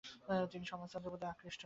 [0.51, 1.59] তিনি সমাজতন্ত্রের প্রতি আকৃষ্ট হন।